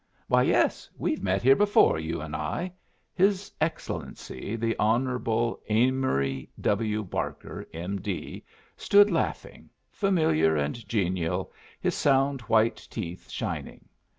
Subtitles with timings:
[0.27, 0.89] "Why, yes!
[0.97, 2.73] we've met here before, you and I."
[3.13, 5.21] His Excellency the Hon.
[5.69, 7.03] Amory W.
[7.03, 8.43] Barker, M.D.,
[8.75, 13.87] stood laughing, familiar and genial, his sound white teeth shining.